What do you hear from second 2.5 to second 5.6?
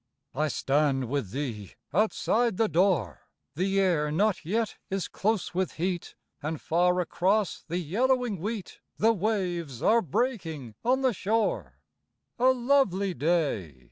the door, The air not yet is close